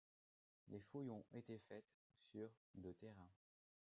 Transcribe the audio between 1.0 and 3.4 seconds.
ont été faites sur de terrain.